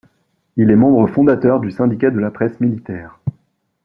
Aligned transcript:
Il 0.57 0.71
est 0.71 0.75
membre 0.75 1.05
fondateur 1.05 1.59
du 1.59 1.69
syndicat 1.69 2.09
de 2.09 2.17
la 2.17 2.31
Presse 2.31 2.59
militaire. 2.59 3.19